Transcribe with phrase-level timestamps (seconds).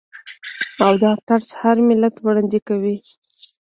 [0.85, 2.95] او دا طرز هر ملت وړاندې کوي.